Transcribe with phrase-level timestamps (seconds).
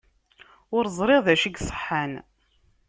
[0.75, 2.11] Ur ẓriɣ d acu iṣeḥḥan.